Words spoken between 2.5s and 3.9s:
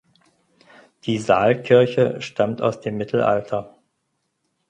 aus dem Mittelalter.